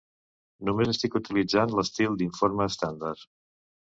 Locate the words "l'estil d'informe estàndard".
1.79-3.27